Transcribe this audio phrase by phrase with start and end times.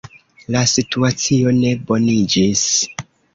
[0.53, 2.65] La situacio ne boniĝis.